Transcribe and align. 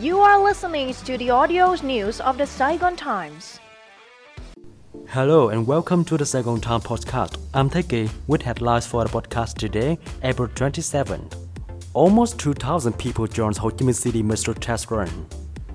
You 0.00 0.20
are 0.20 0.44
listening 0.44 0.92
to 0.92 1.16
the 1.16 1.30
audio 1.30 1.74
news 1.76 2.20
of 2.20 2.36
the 2.36 2.46
Saigon 2.46 2.96
Times. 2.96 3.58
Hello 5.08 5.48
and 5.48 5.66
welcome 5.66 6.04
to 6.04 6.18
the 6.18 6.26
Saigon 6.26 6.60
Times 6.60 6.84
podcast. 6.84 7.38
I'm 7.54 7.70
Teki 7.70 8.10
with 8.26 8.42
headlines 8.42 8.86
for 8.86 9.04
the 9.04 9.08
podcast 9.08 9.54
today, 9.54 9.98
April 10.22 10.48
27th. 10.48 11.34
Almost 11.94 12.38
2,000 12.38 12.92
people 12.98 13.26
joined 13.26 13.56
Ho 13.56 13.70
Chi 13.70 13.86
Minh 13.86 13.94
City 13.94 14.22
Metro 14.22 14.52
test 14.52 14.90
run. 14.90 15.08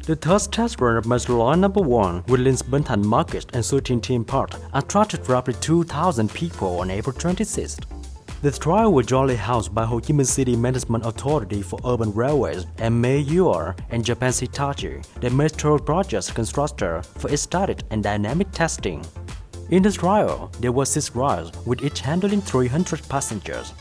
The 0.00 0.16
third 0.16 0.50
test 0.50 0.80
run 0.80 0.96
of 0.96 1.06
Metro 1.06 1.36
Line 1.36 1.60
Number 1.60 1.80
1 1.80 2.24
with 2.26 2.40
Linz 2.40 2.62
Binh 2.62 3.04
Market 3.04 3.46
and 3.54 3.64
Suoi 3.64 3.78
Tien 3.78 4.00
Theme 4.00 4.24
Park 4.24 4.50
attracted 4.72 5.28
roughly 5.28 5.54
2,000 5.60 6.28
people 6.34 6.80
on 6.80 6.90
April 6.90 7.14
26th. 7.14 7.97
The 8.40 8.52
trial 8.52 8.92
was 8.92 9.06
jointly 9.06 9.34
housed 9.34 9.74
by 9.74 9.84
Ho 9.84 9.98
Chi 9.98 10.12
Minh 10.12 10.24
City 10.24 10.54
Management 10.54 11.04
Authority 11.04 11.60
for 11.60 11.80
Urban 11.84 12.14
Railways 12.14 12.66
and 12.78 13.02
Mayor 13.02 13.74
and 13.90 14.04
Japan 14.04 14.32
Hitachi, 14.32 15.02
the 15.20 15.30
metro 15.30 15.76
project 15.76 16.36
constructor, 16.36 17.02
for 17.02 17.28
its 17.32 17.42
static 17.42 17.80
and 17.90 18.00
dynamic 18.00 18.52
testing. 18.52 19.04
In 19.70 19.82
the 19.82 19.90
trial, 19.90 20.52
there 20.60 20.70
were 20.70 20.84
six 20.84 21.16
rides, 21.16 21.50
with 21.66 21.82
each 21.82 21.98
handling 21.98 22.40
300 22.40 23.08
passengers. 23.08 23.72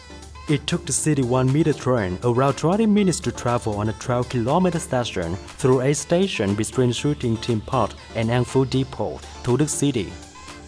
It 0.49 0.65
took 0.65 0.87
the 0.87 0.93
City 0.93 1.21
1 1.21 1.53
meter 1.53 1.73
train 1.73 2.17
around 2.23 2.55
20 2.55 2.87
minutes 2.87 3.19
to 3.19 3.31
travel 3.31 3.75
on 3.75 3.89
a 3.89 3.93
12 3.93 4.27
kilometer 4.27 4.79
station 4.79 5.35
through 5.35 5.81
a 5.81 5.93
station 5.93 6.55
between 6.55 6.93
Suoi 6.93 7.13
Tien 7.13 7.37
Theme 7.37 7.61
Park 7.61 7.91
and 8.15 8.31
An 8.31 8.43
Phu 8.43 8.67
Depot 8.67 9.19
to 9.43 9.55
the 9.55 9.67
city. 9.67 10.11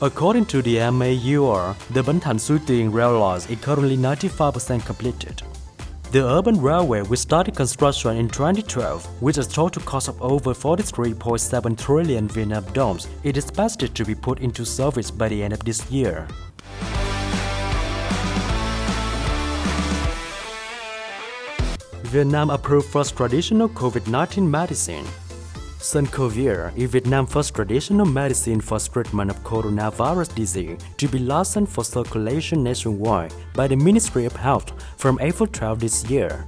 According 0.02 0.46
to 0.46 0.62
the 0.62 0.80
MAUR, 0.92 1.76
the 1.90 2.02
Ben 2.02 2.22
Thanh 2.22 2.40
Suoi 2.40 2.60
Tien 2.60 2.90
rail 2.90 3.20
line 3.20 3.36
is 3.36 3.60
currently 3.60 3.98
95% 3.98 4.86
completed. 4.86 5.42
The 6.14 6.26
urban 6.26 6.62
railway 6.62 7.02
will 7.02 7.18
start 7.18 7.54
construction 7.54 8.16
in 8.16 8.30
2012 8.30 9.22
with 9.22 9.40
a 9.40 9.44
total 9.44 9.82
cost 9.82 10.08
of 10.08 10.22
over 10.22 10.54
43.7 10.54 11.78
trillion 11.78 12.30
Vietnam 12.30 12.64
dollars. 12.72 13.10
It 13.24 13.36
is 13.36 13.50
expected 13.50 13.94
to 13.96 14.06
be 14.06 14.16
put 14.16 14.40
into 14.40 14.66
service 14.66 15.12
by 15.12 15.28
the 15.28 15.44
end 15.44 15.52
of 15.52 15.66
this 15.66 15.92
year. 15.92 16.26
Vietnam 22.04 22.52
approved 22.52 22.88
first 22.88 23.18
traditional 23.18 23.68
COVID-19 23.68 24.50
medicine. 24.50 25.06
Sancovir 25.80 26.74
is 26.76 26.92
Vietnam's 26.92 27.32
first 27.32 27.56
traditional 27.56 28.06
medicine 28.06 28.60
for 28.60 28.78
treatment 28.80 29.32
of 29.32 29.42
coronavirus 29.46 30.36
disease 30.36 30.78
to 30.98 31.08
be 31.08 31.20
licensed 31.20 31.72
for 31.72 31.86
circulation 31.86 32.62
nationwide 32.62 33.34
by 33.54 33.66
the 33.66 33.78
Ministry 33.78 34.26
of 34.26 34.36
Health 34.36 34.74
from 34.98 35.18
April 35.22 35.48
12 35.48 35.80
this 35.80 36.04
year. 36.10 36.46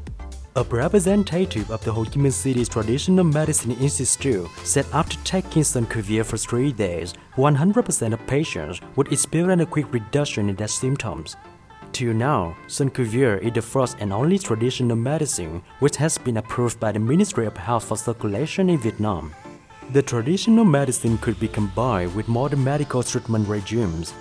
A 0.58 0.64
representative 0.64 1.72
of 1.72 1.82
the 1.86 1.94
Ho 1.94 2.04
Chi 2.04 2.20
Minh 2.20 2.34
City's 2.34 2.68
Traditional 2.68 3.24
Medicine 3.24 3.72
Institute 3.80 4.50
said 4.66 4.86
after 4.92 5.16
taking 5.24 5.64
Sancovir 5.64 6.26
for 6.26 6.36
three 6.36 6.74
days, 6.74 7.14
100% 7.38 8.12
of 8.12 8.28
patients 8.28 8.82
would 8.98 9.14
experience 9.14 9.62
a 9.62 9.66
quick 9.66 9.94
reduction 9.94 10.50
in 10.50 10.58
their 10.58 10.68
symptoms. 10.68 11.38
Till 11.94 12.14
now, 12.14 12.56
Sancovir 12.68 13.38
is 13.42 13.54
the 13.54 13.62
first 13.62 13.98
and 14.00 14.14
only 14.14 14.40
traditional 14.40 14.96
medicine 14.96 15.62
which 15.80 15.98
has 15.98 16.18
been 16.18 16.38
approved 16.38 16.80
by 16.80 16.94
the 16.94 17.00
Ministry 17.00 17.46
of 17.46 17.58
Health 17.58 17.84
for 17.84 17.98
circulation 17.98 18.70
in 18.70 18.78
Vietnam. 18.78 19.34
The 19.92 20.02
traditional 20.02 20.64
medicine 20.64 21.18
could 21.18 21.38
be 21.38 21.50
combined 21.50 22.16
with 22.16 22.30
modern 22.30 22.64
medical 22.64 23.04
treatment 23.04 23.48
regimes. 23.48 24.14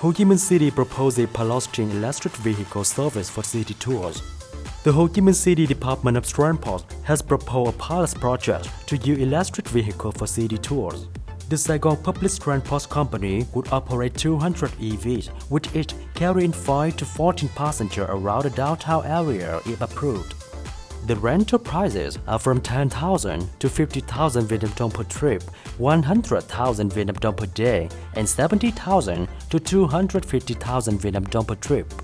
Ho 0.00 0.12
Chi 0.12 0.24
Minh 0.24 0.38
City 0.38 0.70
proposed 0.70 1.18
a 1.18 1.26
pedestrian 1.26 1.90
electric 1.90 2.34
vehicle 2.36 2.84
service 2.84 3.28
for 3.28 3.42
city 3.42 3.74
tours. 3.74 4.22
The 4.82 4.92
Ho 4.92 5.08
Chi 5.08 5.20
Minh 5.20 5.34
City 5.34 5.66
Department 5.66 6.16
of 6.16 6.26
Transport 6.26 6.84
has 7.02 7.20
proposed 7.20 7.74
a 7.74 7.78
pilot 7.78 8.14
project 8.14 8.68
to 8.86 8.96
use 8.96 9.18
electric 9.18 9.68
vehicle 9.68 10.12
for 10.12 10.26
city 10.26 10.56
tours. 10.56 11.06
The 11.48 11.56
Saigon 11.56 11.96
Public 11.98 12.32
Transport 12.32 12.88
Company 12.88 13.46
would 13.54 13.68
operate 13.72 14.16
200 14.16 14.68
EVs, 14.80 15.30
with 15.48 15.76
each 15.76 15.94
carrying 16.14 16.50
5 16.50 16.96
to 16.96 17.04
14 17.04 17.48
passengers 17.50 18.08
around 18.08 18.42
the 18.42 18.50
downtown 18.50 19.06
area 19.06 19.60
if 19.64 19.80
approved. 19.80 20.34
The 21.06 21.14
rental 21.14 21.60
prices 21.60 22.18
are 22.26 22.40
from 22.40 22.60
10,000 22.60 23.48
to 23.60 23.68
50,000 23.68 24.46
Vietnam 24.48 24.72
dong 24.74 24.90
per 24.90 25.04
trip, 25.04 25.44
100,000 25.78 26.92
Vietnam 26.92 27.14
dong 27.14 27.36
per 27.36 27.46
day, 27.46 27.88
and 28.14 28.28
70,000 28.28 29.28
to 29.50 29.60
250,000 29.60 30.98
Vietnam 30.98 31.24
dong 31.26 31.44
per 31.44 31.54
trip. 31.54 31.94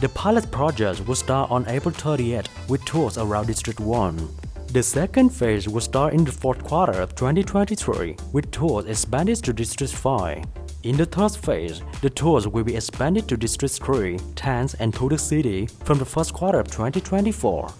The 0.00 0.08
pilot 0.08 0.50
project 0.50 1.06
will 1.06 1.14
start 1.14 1.48
on 1.52 1.64
April 1.68 1.94
30th 1.94 2.48
with 2.68 2.84
tours 2.84 3.18
around 3.18 3.46
District 3.46 3.78
1. 3.78 4.28
The 4.74 4.82
second 4.82 5.28
phase 5.28 5.68
will 5.68 5.80
start 5.80 6.14
in 6.14 6.24
the 6.24 6.32
fourth 6.32 6.64
quarter 6.64 7.00
of 7.00 7.14
2023, 7.14 8.16
with 8.32 8.50
tours 8.50 8.86
expanded 8.86 9.36
to 9.44 9.52
District 9.52 9.92
5. 9.92 10.42
In 10.82 10.96
the 10.96 11.06
third 11.06 11.30
phase, 11.30 11.80
the 12.02 12.10
tours 12.10 12.48
will 12.48 12.64
be 12.64 12.74
expanded 12.74 13.28
to 13.28 13.36
District 13.36 13.72
3, 13.72 14.18
10th, 14.34 14.74
and 14.80 14.92
the 14.92 15.16
city 15.16 15.66
from 15.84 15.98
the 15.98 16.04
first 16.04 16.34
quarter 16.34 16.58
of 16.58 16.66
2024. 16.66 17.72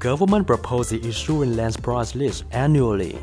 Government 0.00 0.48
proposes 0.48 1.06
issuing 1.06 1.54
land 1.54 1.80
price 1.80 2.16
list 2.16 2.42
annually. 2.50 3.20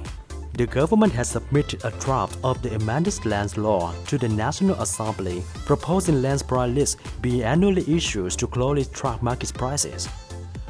The 0.58 0.66
government 0.66 1.14
has 1.14 1.30
submitted 1.30 1.86
a 1.86 1.92
draft 2.00 2.40
of 2.44 2.60
the 2.64 2.74
amended 2.74 3.24
land 3.28 3.56
law 3.58 3.94
to 4.08 4.18
the 4.18 4.28
National 4.28 4.76
Assembly, 4.82 5.44
proposing 5.68 6.24
land 6.24 6.48
price 6.48 6.74
lists 6.74 6.98
be 7.22 7.44
annually 7.44 7.86
issued 7.88 8.32
to 8.32 8.48
closely 8.48 8.86
track 8.86 9.22
market 9.22 9.54
prices. 9.54 10.10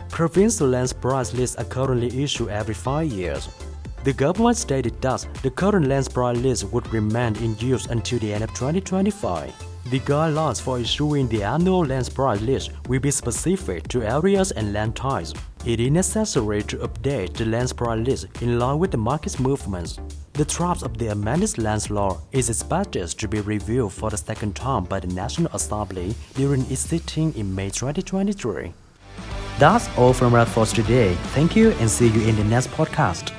Provincial 0.09 0.67
land 0.67 0.93
price 0.99 1.33
lists 1.33 1.55
are 1.55 1.63
currently 1.63 2.21
issued 2.21 2.49
every 2.49 2.73
five 2.73 3.07
years. 3.07 3.47
The 4.03 4.11
government 4.11 4.57
stated 4.57 5.01
that 5.03 5.25
the 5.41 5.51
current 5.51 5.87
land 5.87 6.13
price 6.13 6.37
list 6.37 6.65
would 6.73 6.91
remain 6.91 7.37
in 7.37 7.57
use 7.57 7.85
until 7.85 8.19
the 8.19 8.33
end 8.33 8.43
of 8.43 8.49
2025. 8.55 9.53
The 9.89 10.01
guidelines 10.01 10.61
for 10.61 10.79
issuing 10.79 11.29
the 11.29 11.43
annual 11.43 11.85
land 11.85 12.13
price 12.13 12.41
list 12.41 12.71
will 12.89 12.99
be 12.99 13.09
specific 13.09 13.87
to 13.87 14.03
areas 14.03 14.51
and 14.51 14.73
land 14.73 14.97
types. 14.97 15.33
It 15.65 15.79
is 15.79 15.91
necessary 15.91 16.61
to 16.63 16.79
update 16.79 17.35
the 17.35 17.45
land 17.45 17.73
price 17.77 18.05
list 18.05 18.27
in 18.41 18.59
line 18.59 18.79
with 18.79 18.91
the 18.91 18.97
market 18.97 19.39
movements. 19.39 19.97
The 20.33 20.43
draft 20.43 20.83
of 20.83 20.97
the 20.97 21.07
amended 21.13 21.57
land 21.57 21.89
law 21.89 22.19
is 22.33 22.49
expected 22.49 23.07
to 23.07 23.27
be 23.29 23.39
reviewed 23.39 23.93
for 23.93 24.09
the 24.09 24.17
second 24.17 24.57
time 24.57 24.83
by 24.83 24.99
the 24.99 25.07
National 25.07 25.55
Assembly 25.55 26.13
during 26.33 26.69
its 26.69 26.81
sitting 26.81 27.33
in 27.35 27.55
May 27.55 27.69
2023. 27.69 28.73
That's 29.57 29.87
all 29.97 30.11
from 30.11 30.35
us 30.35 30.51
for 30.53 30.65
today. 30.65 31.13
Thank 31.33 31.55
you 31.55 31.71
and 31.79 31.89
see 31.89 32.09
you 32.09 32.27
in 32.27 32.35
the 32.35 32.43
next 32.43 32.67
podcast. 32.71 33.31